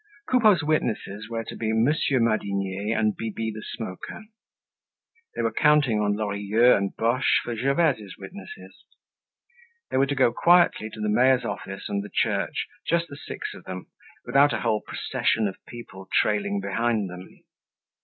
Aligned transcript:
Coupeau's 0.27 0.63
witnesses 0.63 1.29
were 1.29 1.43
to 1.43 1.55
be 1.55 1.73
Monsieur 1.73 2.19
Madinier 2.19 2.97
and 2.97 3.15
Bibi 3.15 3.51
the 3.53 3.61
Smoker. 3.61 4.23
They 5.35 5.43
were 5.43 5.51
counting 5.53 5.99
on 6.01 6.15
Lorilleux 6.15 6.75
and 6.75 6.95
Boche 6.97 7.39
for 7.43 7.53
Gervaise's 7.55 8.15
witnesses. 8.17 8.83
They 9.91 9.97
were 9.97 10.07
to 10.07 10.15
go 10.15 10.33
quietly 10.33 10.89
to 10.89 10.99
the 10.99 11.07
mayor's 11.07 11.45
office 11.45 11.87
and 11.87 12.03
the 12.03 12.09
church, 12.11 12.65
just 12.89 13.09
the 13.09 13.15
six 13.15 13.53
of 13.53 13.65
them, 13.65 13.91
without 14.25 14.53
a 14.53 14.61
whole 14.61 14.81
procession 14.81 15.47
of 15.47 15.63
people 15.67 16.07
trailing 16.11 16.61
behind 16.61 17.07
them. 17.07 17.43